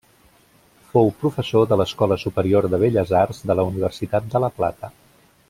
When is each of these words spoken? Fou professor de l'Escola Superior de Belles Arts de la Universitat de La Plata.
Fou 0.93 1.11
professor 1.23 1.67
de 1.73 1.77
l'Escola 1.81 2.17
Superior 2.23 2.69
de 2.75 2.81
Belles 2.85 3.13
Arts 3.21 3.43
de 3.51 3.57
la 3.61 3.67
Universitat 3.75 4.35
de 4.35 4.43
La 4.47 4.51
Plata. 4.59 4.93